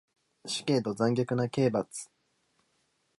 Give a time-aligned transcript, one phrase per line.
[0.47, 2.09] 死刑と残虐な刑罰